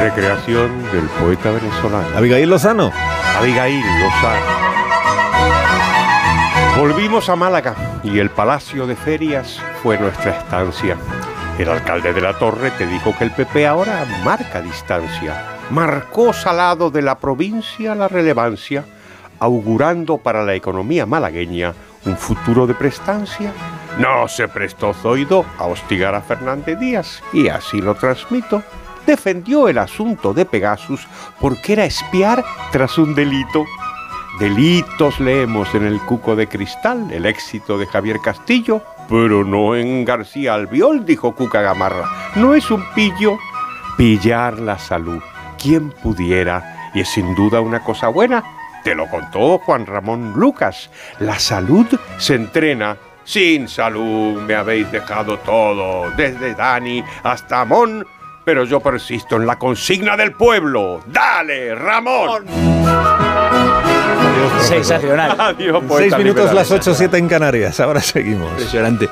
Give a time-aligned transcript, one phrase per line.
[0.00, 2.16] Recreación del poeta venezolano.
[2.16, 2.92] Abigail Lozano.
[3.36, 4.68] Abigail Lozano.
[6.78, 7.74] Volvimos a Málaga
[8.04, 10.96] y el Palacio de Ferias fue nuestra estancia.
[11.58, 15.44] El alcalde de la Torre te dijo que el PP ahora marca distancia.
[15.70, 18.84] Marcó salado de la provincia la relevancia,
[19.40, 21.74] augurando para la economía malagueña
[22.04, 23.52] un futuro de prestancia.
[23.98, 28.62] No se prestó Zoido a hostigar a Fernández Díaz y así lo transmito.
[29.08, 31.08] Defendió el asunto de Pegasus
[31.40, 33.64] porque era espiar tras un delito.
[34.38, 40.04] Delitos leemos en el Cuco de Cristal, el éxito de Javier Castillo, pero no en
[40.04, 42.04] García Albiol, dijo Cuca Gamarra.
[42.36, 43.38] No es un pillo.
[43.96, 45.22] Pillar la salud.
[45.56, 46.90] ¿Quién pudiera?
[46.92, 48.44] Y es sin duda una cosa buena.
[48.84, 50.90] Te lo contó Juan Ramón Lucas.
[51.18, 51.86] La salud
[52.18, 52.98] se entrena.
[53.24, 58.06] Sin salud me habéis dejado todo, desde Dani hasta Amón,
[58.48, 61.02] pero yo persisto en la consigna del pueblo.
[61.04, 62.46] ¡Dale, Ramón!
[64.62, 65.36] Sensacional.
[65.38, 67.78] Adiós, Seis minutos las 8, 7 en Canarias.
[67.78, 68.48] Ahora seguimos.
[68.52, 69.10] Impresionante.